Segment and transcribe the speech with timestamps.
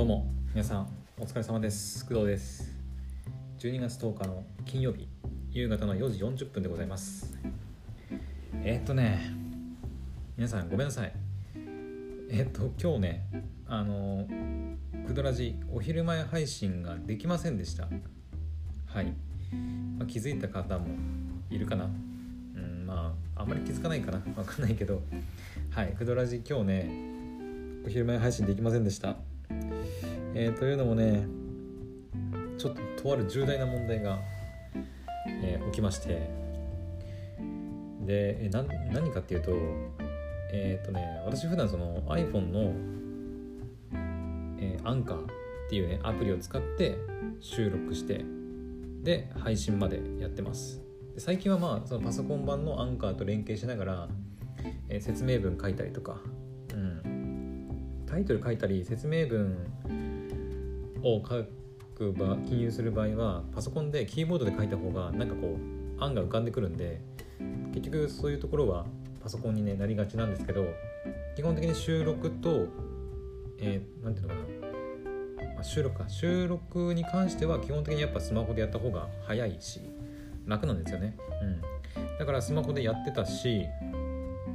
[0.00, 0.24] どうも
[0.54, 2.06] 皆さんお疲れ様です。
[2.06, 2.72] 工藤です。
[3.58, 5.06] 12月10日の金曜日
[5.50, 7.36] 夕方の4時40分でございます。
[8.64, 9.20] えー、っとね
[10.38, 11.12] 皆さんごめんなさい。
[12.30, 13.26] えー、っと今日ね
[13.68, 14.26] あの
[15.06, 17.86] クドラジお昼前配信ができませんでした。
[18.86, 19.12] はい、
[19.98, 20.86] まあ、気づいた方も
[21.50, 21.84] いるかな。
[21.84, 21.88] う
[22.58, 24.22] んまああんまり気づかないかな。
[24.34, 25.02] わかんないけど。
[25.68, 26.90] はいクドラジ今日ね
[27.84, 29.16] お昼前配信できませんでした。
[30.34, 31.26] えー、というのもね
[32.58, 34.18] ちょっととある重大な問題が、
[35.42, 36.40] えー、起きまして。
[38.10, 39.52] でえな何かっていうと
[40.52, 42.72] えっ、ー、とね私普段その iPhone の、
[44.58, 45.26] えー、アンカーっ
[45.68, 46.96] ていうねアプリを使って
[47.40, 48.24] 収録して
[49.02, 50.82] で配信までやってます。
[51.14, 54.08] で最近はまあそのパソコン版のアンカーと連携しながら、
[54.88, 56.16] えー、説明文書いたりとか、
[56.74, 59.56] うん、タイトル書いたり説明文
[61.02, 61.44] を書
[61.94, 65.58] く場記入する場合はパソコンでキーボードで書いた方がなんかこ
[65.98, 67.00] う案が浮かんでくるんで
[67.72, 68.86] 結局そういうところは
[69.22, 70.64] パソコンに、ね、なりがちなんですけど
[71.36, 72.68] 基本的に収録と
[73.62, 74.34] えー、ていうのか
[75.56, 76.08] な、収録か。
[76.08, 79.80] 収録に関しては基本的にやっぱスマホでやった方が早いし
[80.46, 83.66] 楽なんですよね、うん、だからスマホでやってたし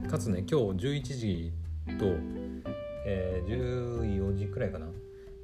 [0.10, 1.54] かつね今日11時
[2.00, 2.06] と、
[3.06, 4.88] えー、14時くらいかな。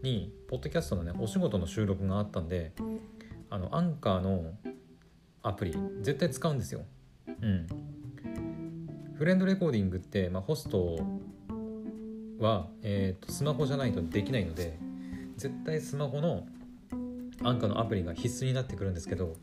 [0.04, 2.74] にポッドキャストのねお仕事の収録があったんで
[3.50, 4.54] あのアンカーの
[5.44, 6.82] アプリ絶対使うんですよ。
[7.28, 7.68] うん。
[9.22, 10.98] フレンドレコーディングって、まあ、ホスト
[12.40, 14.80] は、えーと、スマホじゃないとできないので
[15.38, 16.48] 絶対スマホの
[17.44, 19.36] アンカーのアプリが必須になってくるんですけど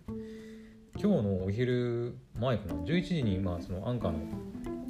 [1.00, 4.18] 今日のお昼前かな11時にまあそのアンカーの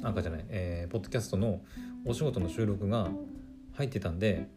[0.01, 1.61] アンカーじゃない、えー、ポッドキャストの
[2.05, 3.09] お仕事の収録が
[3.73, 4.47] 入ってたんで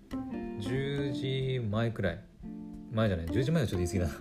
[0.62, 2.20] 10時前くらい。
[2.92, 3.26] 前じゃない。
[3.26, 4.12] 10時前はちょっと言い過ぎだな。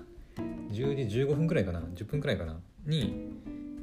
[0.71, 1.79] 10時15分くらいかな。
[1.79, 2.59] 10分くらいかな。
[2.85, 3.31] に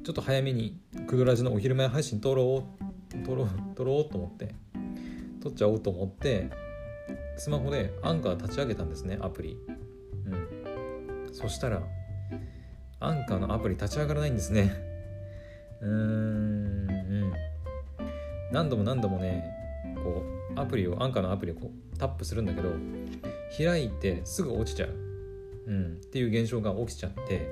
[0.03, 2.65] ちょっと早めにクドラジのお昼前配信撮ろ
[3.13, 3.25] う。
[3.25, 3.49] 撮ろう。
[3.77, 4.55] 撮ろうと思って。
[5.41, 6.51] 撮っちゃおうと思って。
[7.37, 9.19] スマホでアンカー立ち上げたんですね。
[9.21, 9.57] アプリ。
[10.27, 11.33] うん。
[11.33, 11.83] そしたら
[12.99, 14.73] アンカーのアプリ立ち上がらないんですね。
[15.81, 15.93] うーん。
[15.93, 15.95] う
[17.27, 17.33] ん。
[18.51, 19.58] 何度も何度もね
[20.03, 20.25] こ
[20.57, 22.71] うアプリをアンカーのアプリをこうタップするんだけど
[23.57, 24.95] 開いてすぐ落ちちゃう、
[25.67, 27.49] うん、っていう現象が起きちゃって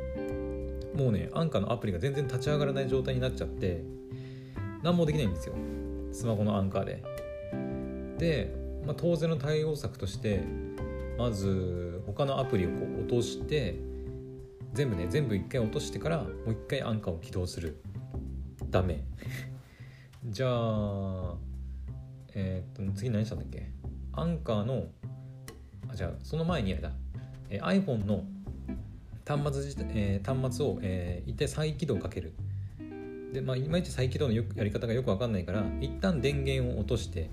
[0.95, 3.83] もうねアンカーのアプリが全然立ち上がらない状態になっちゃって
[4.83, 5.55] 何もできないんですよ。
[6.13, 7.03] スマホのアンカーで。
[8.19, 8.55] で、
[8.87, 10.43] まあ、当然の対応策として
[11.19, 13.77] まず他のアプリをこう落として
[14.73, 17.83] 全部ね全部一回落としてからもう一回アンカーを起動する。
[18.71, 19.03] ダメ。
[20.25, 21.35] じゃあ
[22.39, 23.71] えー、っと次何したんだっけ？
[24.13, 24.85] アンカーの
[25.89, 26.93] あじゃあその前にあれだ、
[27.51, 28.25] えー、iPhone の
[29.27, 32.35] 端末,、えー、端末を、えー、一回再起動かける。
[33.33, 37.29] でまあいまいち再起動のやり方がよく分かんないから一旦電源を落として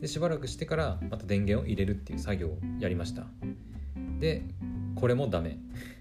[0.00, 3.26] でしばらくしてからまた電源を入れるっていう作業をやりました。
[4.18, 4.42] で
[4.94, 5.58] これもダメ。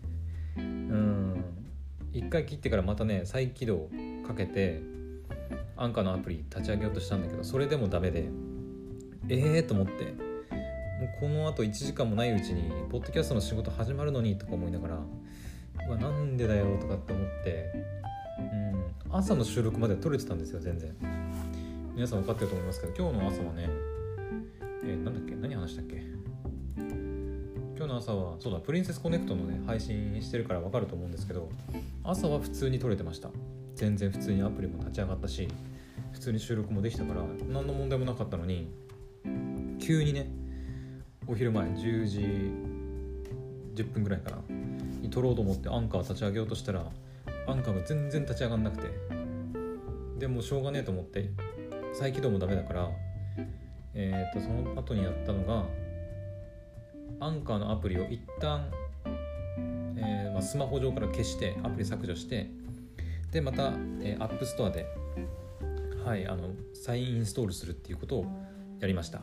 [0.57, 1.43] うん。
[2.13, 3.89] 一回切ってからまたね再起動
[4.27, 4.81] かけて
[5.81, 8.29] アンカーのアプリ立ち上げようとしたんだけどそれでもダメで
[9.29, 14.99] ええー、と思ってもうこのあと1時間もないうちにポッドキャストの仕事始まるのにとか思いながら
[15.87, 17.71] うわなんでだよとかって思って
[18.37, 20.95] うん朝の収録まで撮れてたんですよ全然。
[21.95, 23.67] 皆さん分かってると思いますけど今日の朝はね
[24.83, 26.03] えー、なんだっけ何話したっけ？
[27.75, 31.49] 今日の朝はそうだプリンセスコネクトのね配信してるから分かると思うんですけど
[32.03, 33.31] 朝は普通に撮れてました。
[33.75, 35.47] 全然普通にアプリも立ち上がったし
[36.11, 38.69] 普通に収録もできたから何の問題もなかったのに
[39.79, 40.29] 急にね
[41.27, 42.19] お昼前10時
[43.75, 44.37] 10分ぐらいかな
[45.01, 46.85] に撮ろうと思ってアンカー立ち上げようとしたら
[47.47, 48.89] アンカーが全然立ち上がんなくて
[50.19, 51.29] でもしょうがねえと思って
[51.93, 52.89] 再起動もダメだから
[53.93, 55.65] えっ、ー、とその後にやったのが
[57.19, 58.69] アンカーのアプリを一旦、
[59.95, 62.49] えーまあ、スマホ上から消してアプリ削除して
[63.31, 64.85] でまた、えー、App Store で、
[66.03, 68.25] はい、あの再インストールするっていうことを
[68.79, 69.21] やりました。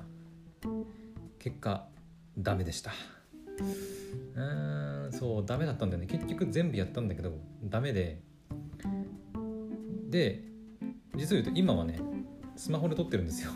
[1.38, 1.88] 結果
[2.38, 2.92] ダメでした。
[4.36, 6.06] うーんそうダメだったんだよね。
[6.06, 7.32] 結局全部やったんだけど
[7.64, 8.22] ダメで。
[10.08, 10.42] で
[11.14, 12.00] 実を言うと今はね
[12.56, 13.50] スマホで撮ってるんですよ。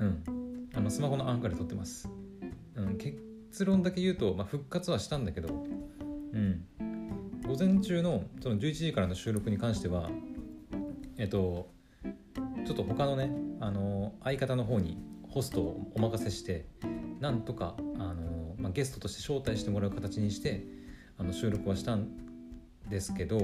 [0.00, 0.68] うん。
[0.74, 2.08] あのスマホのアンカーで撮ってます、
[2.76, 6.64] うん、結論だけ言うと、まあ、復活はしたんだけどうん。
[7.46, 10.10] 午前中のその11時からの収録に関しては
[11.16, 11.70] えっと
[12.68, 13.30] ちょっと他のね
[13.60, 14.98] あの相方の方に
[15.30, 16.66] ホストをお任せして
[17.18, 17.80] なんとかあ
[18.12, 20.66] の、まあ、ゲストとして招待してもらう形にして
[21.16, 22.08] あの収録はしたん
[22.90, 23.40] ですけど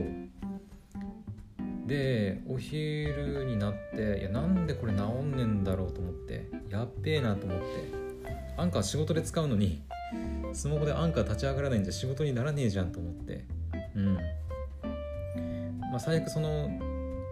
[1.86, 7.64] でお昼になっていやなんでこれ治んねんだろうと思ってやっべえなと思って
[8.58, 9.82] アンカー仕事で使うのに
[10.52, 13.46] スマホでアンカー立ち上がらないんじゃ仕事にならねえじゃんと思って
[13.96, 14.14] うん。
[15.80, 16.68] まあ最悪その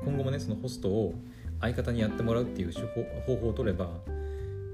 [0.07, 1.15] 今後もねそのホストを
[1.63, 2.73] 相方にやってもらうっていう
[3.27, 3.89] 方法を取れば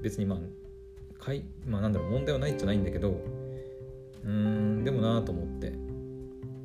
[0.01, 5.73] 別にまあかいまあなんだろう問題はないじゃないんだけどうーんでもなと思って。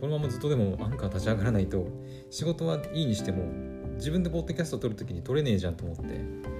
[0.01, 1.87] このままずっとでもアンカー立ち上がらないと
[2.29, 3.45] 仕事はいいにしても
[3.95, 6.55] 自分でポッドキャスト撮るときに撮れねえじゃんと思って。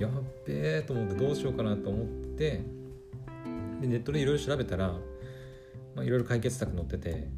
[0.00, 0.10] やっ
[0.46, 2.62] べえと思ってどうしようかなと思って
[3.82, 4.94] でネットでいろいろ調べたら
[5.96, 7.28] いろいろ解決策載ってて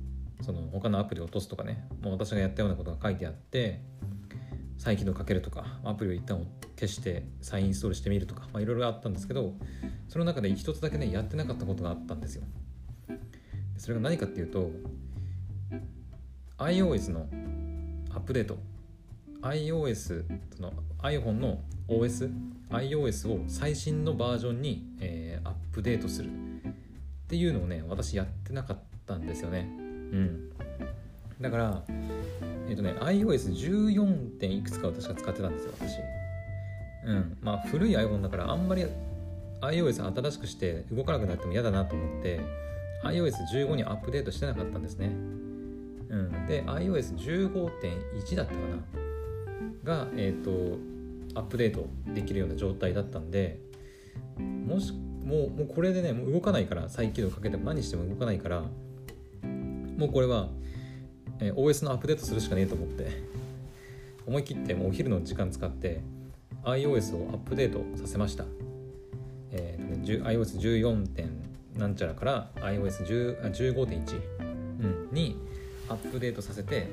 [0.43, 1.89] その他のアプリを落とすとかね。
[2.01, 3.81] もう私がやったようなことが書いてあって
[4.83, 6.45] 再起動かけるとかアプリを一旦
[6.75, 9.55] 消して再インストールしてみるとかいろいろあったんですけど
[10.09, 12.43] その中で一つだけねやってなかったことがあったんですよ。
[13.79, 14.73] それが何かっていうと
[16.59, 17.29] iOS の
[18.11, 18.59] アップデート
[19.43, 20.25] iOS
[20.61, 22.29] の iPhone の OS
[22.71, 26.33] iOS を最新のバージョンに、えー、アップデートするっ
[27.29, 29.61] ていうのをね私やってなかったんですよね。
[29.71, 30.51] うん。
[31.41, 31.85] だから
[32.73, 34.39] えっ、とね iOS14.
[34.39, 35.99] 点いくつか私は使ってたんですよ私。
[37.05, 37.37] うん。
[37.43, 38.87] まあ古い iPhone だからあんまり
[39.61, 42.41] iOS 新しくして動かなくなっても嫌だなと思って
[43.05, 45.09] iOS15 にアップデートしてなかったんですね。
[45.09, 50.79] うん、で iOS15.1 だったかなが、えーと、
[51.39, 53.59] アップデートできるような状態だったんで
[54.39, 58.65] もしもうもうこれでねもう動かないから再起動かけても何しても動かないから
[59.97, 60.49] もうこれは、
[61.43, 63.11] えー、OS のアップデートするしかねえと思って
[64.27, 66.01] 思い切ってもうお昼の時間使って
[66.65, 68.45] iOS をアップデートさせました、
[69.51, 71.09] えーね、iOS14.
[71.09, 74.21] 点なんちゃらから iOS15.1、
[74.81, 75.37] うん、に
[75.89, 76.89] アップデートさせて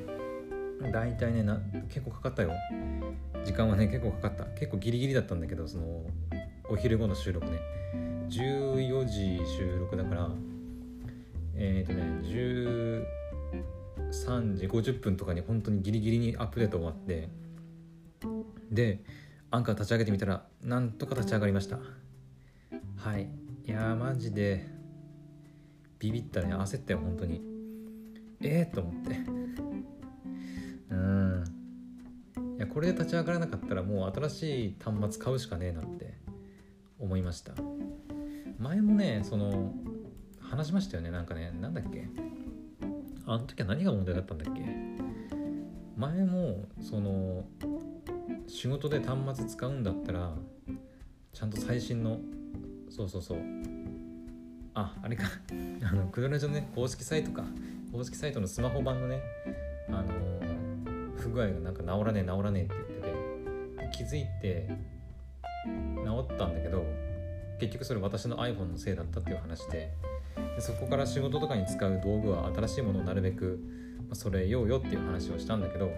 [0.92, 1.60] 大体ねな
[1.90, 2.52] 結構かかったよ。
[3.44, 4.46] 時間はね結構かかった。
[4.58, 6.04] 結構ギリギリだったんだけどその
[6.70, 7.60] お昼後の収録ね。
[8.30, 10.30] 14時収録だから
[11.56, 13.19] えっ、ー、とね
[14.12, 17.30] 3時50分とかに本当にギリギリにアップデート終わって
[18.72, 19.04] で
[19.52, 21.80] アンカー立ち上げてみたらなんとか立ち上がりました。
[22.98, 23.30] はい。
[23.66, 24.68] いやマジで
[26.00, 26.54] ビビったね。
[26.54, 27.42] 焦ったよ本当に。
[28.42, 29.20] ええー、と思って。
[30.92, 31.44] うん。
[32.58, 36.14] いやこれで立ち上がらなかったらもう新しい端末買うしかねえなって
[37.00, 37.54] 思いました。
[38.60, 39.74] 前もねその
[40.42, 41.10] 話しましたよね。
[41.10, 42.08] なんかねなんだっけ？
[43.30, 44.62] あの時は何が問題だったんだっけ？
[45.96, 47.46] 前もその
[48.48, 50.34] 仕事で端末使うんだったら
[51.34, 52.20] ちゃんと最新の
[52.90, 53.40] そうそうそう。
[54.74, 55.26] ああれか。
[55.84, 57.44] あのクドラジオね公式サイトか。
[57.92, 59.22] 公式サイトのスマホ版のね、
[59.90, 60.04] あの、
[61.16, 64.70] 不具合がなんか治らねえ治らねえって言ってて気づいて
[66.06, 66.84] 治ったんだけど
[67.60, 69.92] 結局それ私の iPhone のせいだったっていう話で
[70.56, 73.60] でそこから仕事とかに使う道具は新しいものをなるべく
[74.14, 75.92] それようよっていう話をしたんだけど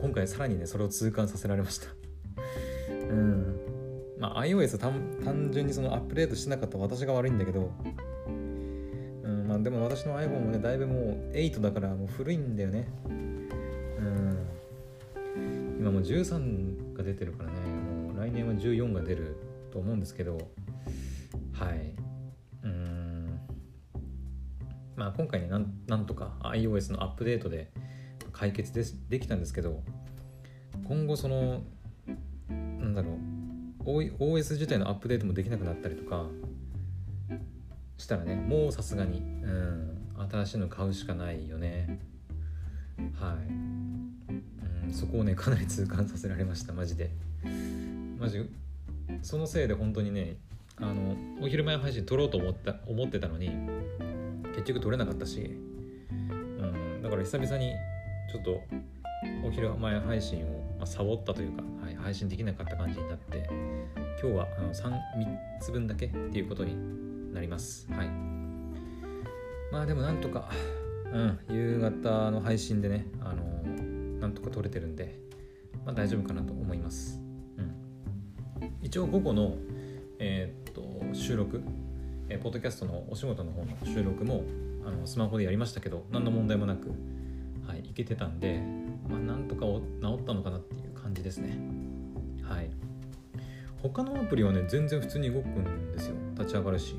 [0.00, 1.86] 今回さらにねそれを痛感させられました。
[3.10, 3.60] うん。
[4.18, 7.72] まあ iOS 単純にそのアップデートしてなかった私が悪いんだけど
[8.26, 12.88] うんまあでも私の iPhone もねだいぶもう8だからもう古いんだよね。
[13.06, 14.36] うん。
[15.80, 17.56] 今もう13が出てるからね
[18.08, 19.36] もう来年は14が出る
[19.72, 20.38] と思うんですけど
[21.52, 22.01] はい。
[25.02, 27.72] まあ今回ねなんとか iOS のアップデートで
[28.32, 29.82] 解決ですできたんですけど
[30.86, 31.62] 今後その
[32.48, 32.54] な
[32.86, 33.18] んだろ
[33.84, 36.26] う OS 自体のアップデートもできなくなったりとか
[37.98, 41.98] したらねもうさすがに、うん、新しいの買うしかないよね。
[43.18, 43.48] はい、
[44.86, 47.10] うん、そこをねかなり痛感させられましたマジで。
[48.20, 48.48] マジ
[49.20, 50.36] そのせいで本当にね
[50.76, 53.50] あのお昼前配信撮ろうと思った思ってたのに
[54.52, 55.56] 結局撮れなかったし、
[56.10, 57.72] うん、だから久々に
[58.30, 58.60] ちょっと
[59.44, 63.48] お昼前配信を、まあ、サボったというか、はい、配信できなかった感じになって
[64.20, 64.98] 今日はあの 3, 3
[65.60, 67.88] つ分だけっていうことになります。
[67.90, 68.08] はい。
[69.72, 70.50] まあでもなんとか
[71.12, 73.44] うん夕方の配信でねあの
[74.20, 75.18] なんとか撮れてるんで
[75.84, 77.20] まあ大丈夫かなと思います。
[77.58, 78.74] うん。
[78.82, 79.56] 一応午後の
[80.18, 81.62] えー、っと収録
[82.32, 84.42] えー、ポッドキャストのお仕事の方の収録も
[84.86, 86.88] あのスマホでやりましたけど何の問題もなく
[87.66, 88.62] はいいけてたんで
[89.06, 89.82] まあなんとか治
[90.22, 91.58] ったのかなっていう感じですね。
[92.42, 92.70] はい。
[93.82, 96.14] 他のアプリはね全然普通に動くんですよ。
[96.38, 96.96] 立ち上がるし、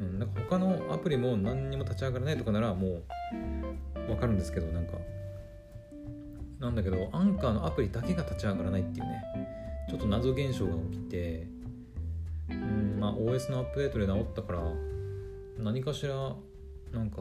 [0.00, 3.02] うん、なんか他のアプリも何にも立ち上がらないとかならもう
[4.08, 4.94] 分かるんですけどなんか。
[6.58, 9.22] なんだけどアンカーのアプリだけが立ち上がらないっていうね。
[9.88, 11.61] ちょっと謎現象が起きてうん
[13.02, 14.62] まあ OS のアップデートで直ったから
[15.58, 16.36] 何かしら
[16.92, 17.20] なんか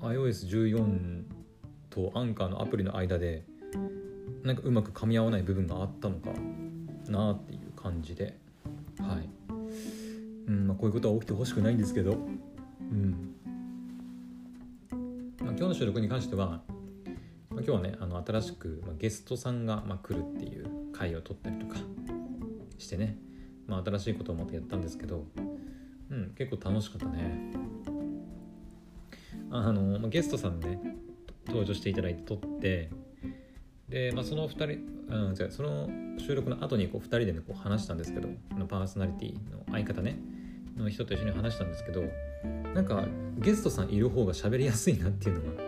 [0.00, 1.22] iOS14
[1.90, 3.44] とアンカーのアプリの間で
[4.42, 6.30] なんかうまく噛み合わない部分があったのか
[7.10, 8.38] なっていう感じで。
[8.98, 9.28] はい、
[10.48, 12.12] うんまあ、こういうことは起きてほしくないんですけど。
[12.12, 12.14] う
[12.94, 13.34] ん。
[15.40, 16.62] まあ、今日の収録に関しては、
[17.50, 21.76] まあ、今日はねあの新しく、ゲストさんが、来るっていう回を取ったりとか
[22.78, 23.18] してね、
[23.66, 25.24] まあ、新しいことをまたやったんですけど、
[26.10, 27.66] うん、結構楽しかったね。
[29.50, 30.78] あの、まあ、ゲストさんね
[31.46, 32.90] 登場していただいて撮って
[33.88, 34.52] で、まあ、その2
[35.08, 38.28] 人、うん、じゃその収録の後にこう2人でねこう話したんですけど
[38.68, 40.18] パーソナリティの相方ね
[40.76, 42.04] の人と一緒に話したんですけど
[42.74, 43.06] なんか
[43.38, 45.62] ゲストさんいる方が喋りやすいなっていうのが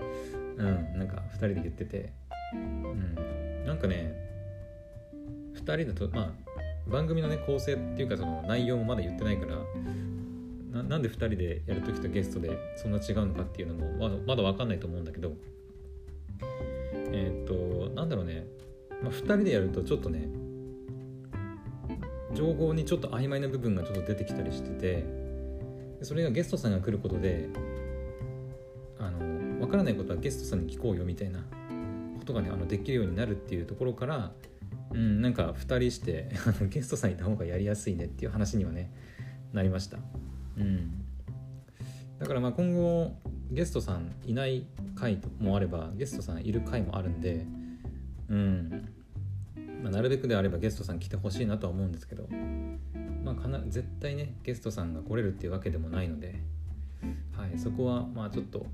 [0.58, 2.12] うんなんか2人で言ってて
[2.52, 4.12] うんなんかね
[5.54, 6.47] 2人だとまあ
[6.88, 9.56] 番組のね構成っていうかその内容もまだ言ってないから
[10.72, 15.32] ななんで2人でやる時とゲストでそんな違うのかっていうのもまだまだ分かんないと思うんだけど
[17.12, 18.46] えー、っとなんだろうね、
[19.02, 20.28] まあ、2人でやるとちょっとね
[22.34, 25.04] 情報にちょっと曖昧な部分がちょっと出てきたりしてて
[26.02, 27.48] それがゲストさんが来ることで
[28.98, 29.18] あの
[29.58, 34.32] 分からないことはゲストさんに聞こうよみたいなことがねあのできるようになるっていうところから
[34.92, 36.30] うんなんか2人して
[36.70, 38.90] ゲストさんいた方がやりやすいねっていう話にはね
[39.52, 39.98] なりました。
[40.56, 41.04] うん。
[42.18, 43.16] だからまあ今後
[43.50, 47.46] ゲストさんいない回もあればゲストさんいる回もあるんで
[48.28, 48.88] うん。
[49.82, 52.26] まあ、なるべくであればゲストさん来てほしいなとは思うんですけど、
[53.24, 56.34] まあ、かな絶対ねゲストさんが来れるっていうわけでもないので、
[57.32, 58.66] はい、そこはまあちょっと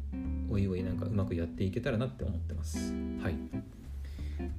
[0.50, 2.94] おいおいなんかうまくやっていけたらなって思ってます。
[3.22, 3.36] はい。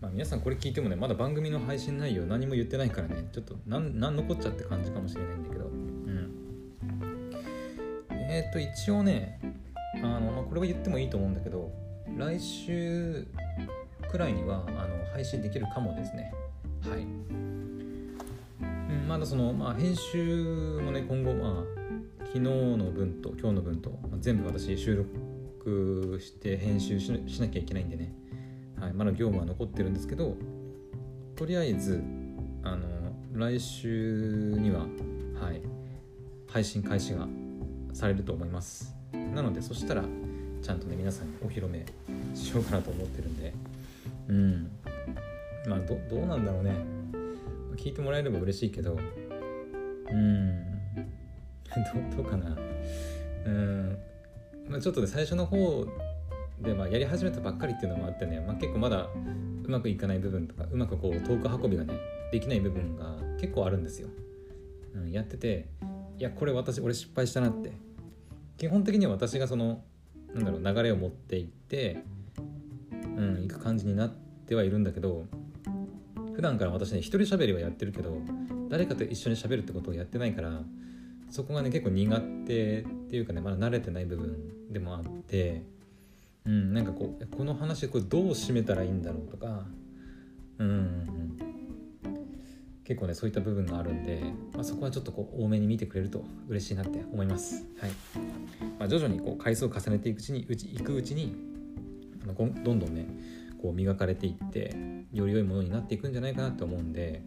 [0.01, 5.65] まあ、皆さんこれ聞いてもねまだ番組の配信内容何も言ってないからねちょっと何何残っちゃって感じかもしれないんだけど。
[5.65, 6.31] うん。
[8.11, 9.39] えっ、ー、と一応ね
[9.95, 11.71] あの、まあ、これは言ってもいいと思うんだけど
[12.17, 13.27] 来週
[14.09, 16.33] くらいにはあの配信できるかもですね。
[16.89, 18.17] はい、うん、
[19.07, 21.63] まだその、まあ、編集もね今後まあ
[22.19, 28.13] 昨日の分と今日の分と、まあ、全部私収録して編集しなきゃいけないんでね、
[28.79, 30.36] はい、まだ業務は残ってるんですけど
[31.36, 32.03] とりあえず
[32.63, 32.88] あの
[33.34, 34.82] 来週には、
[35.39, 35.62] はい、
[36.48, 37.27] 配信開始が
[37.94, 38.96] されると思います。
[39.34, 40.03] なのでそしたら
[40.62, 41.86] ちゃんとね皆さんにお披露目
[42.34, 43.53] しようかなと思ってるんで。
[44.29, 44.72] うん。
[45.67, 46.74] まあどどうなんだろうね。
[47.75, 48.98] 聞いてもらえれば嬉しいけど。
[50.10, 50.65] うん。
[52.15, 52.58] どどうかな。
[53.46, 53.98] うん、
[54.70, 55.86] まあ、ちょっとね最初の方
[56.62, 59.07] で、まあ、やり始めたばっかりっていうのもあってね、まあ、結構まだ
[59.63, 61.93] うまくいかない部分とかうまくこう遠く運びがね
[62.31, 64.09] できない部分が結構あるんですよ、
[64.95, 65.67] うん、やってて
[66.17, 67.85] いやこれ私俺失敗したなって。
[68.57, 69.83] 基本的には私がその
[70.33, 72.03] なんだろう流れを持っていって
[73.17, 74.09] うん行く感じになっ
[74.47, 75.25] てはいるんだけど
[76.35, 78.17] 普段から私ね一人喋りはやってるけど
[78.69, 80.62] 誰かと一緒に喋るってことをやってないから
[81.29, 85.63] そこがね結構苦手っていうかねまだ慣れてない部分でもあって
[86.45, 89.65] うんなんかこうこの話これどう締めたらいいんだろうとか。
[90.57, 91.37] うん、うん、
[92.85, 94.23] 結構ねそういった部分があるんで、
[94.53, 97.65] まあ、そこはちょっとこう多めに見てくれると嬉しいなって思います。
[97.79, 97.91] はい。
[98.79, 101.35] まあ、徐々にこう回数を重ねていくうちにうちいくうちに
[102.23, 103.07] あのどんどんね
[103.61, 104.75] こう磨かれていって
[105.11, 107.23] より良いものになっていくんじゃないかなと思うんで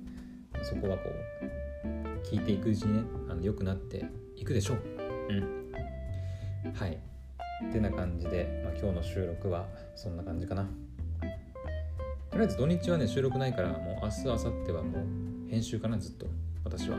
[0.63, 4.07] そこはこう聞いていくうちにねあの良くなって
[4.37, 4.79] いくでしょう。
[5.31, 5.33] う
[6.71, 6.99] ん、はい。
[7.69, 10.67] ってな感じで、まあ、今日の収録はそんな感じかな。
[12.31, 15.05] とりあえず土日はね収録ないからもう明日明後日はもう
[15.51, 16.27] 編集かなずっと。
[16.65, 16.99] 私は。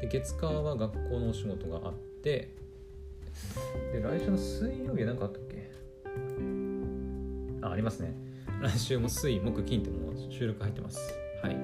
[0.00, 2.54] で月火は学校のお仕事があって
[3.92, 5.70] で来週の水曜日は何かあったっけ？
[7.62, 8.12] あありますね。
[8.60, 10.98] 来週も水木金ってもう収録入ってます。
[11.42, 11.56] はい。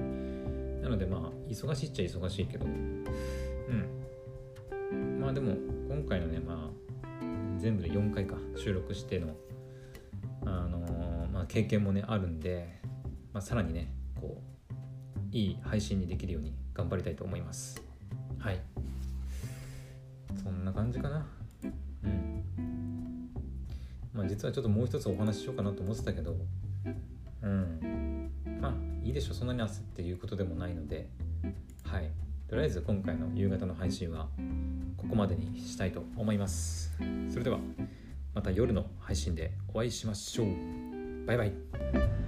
[0.81, 2.65] なのでまあ忙しいっちゃ忙しいけど。
[2.65, 3.05] うん。
[5.19, 5.55] まあでも
[5.89, 6.70] 今回のねまあ
[7.61, 9.35] 全部で4回か収録しての
[10.45, 12.81] あのー、まあ経験もねあるんで、
[13.33, 17.79] まあ、さらにねこういい配信にできるように頑張りたいと思います。
[18.39, 18.59] はい。
[20.43, 21.27] そんな感じかな。
[22.03, 23.29] うん。
[24.11, 26.35] まあ実はちょっともう一つお話ししようかなと思ってたけど
[27.43, 28.31] うん。
[28.59, 28.73] まあ
[29.05, 31.07] いいでしょそんなに焦って言うことでもないので。
[31.85, 32.09] はい。
[32.49, 34.27] とりあえず今回の夕方の配信は
[34.97, 36.80] ここまでにしたいと思います。
[37.29, 37.59] それでは
[38.33, 41.25] また夜の配信でお会いしましょう。
[41.25, 42.20] バイバイ。